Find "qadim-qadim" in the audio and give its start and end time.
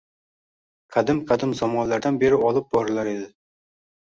0.95-1.53